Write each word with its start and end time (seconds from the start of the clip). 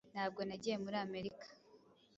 Ntabwo 0.13 0.41
nagiye 0.47 0.75
muri 0.83 0.97
Amerika 1.05 1.45